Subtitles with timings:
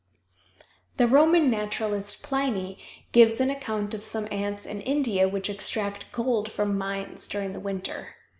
[0.97, 2.79] The Roman naturalist, Pliny,
[3.11, 7.59] gives an account of some ants in India which extract gold from mines during the
[7.59, 8.15] winter.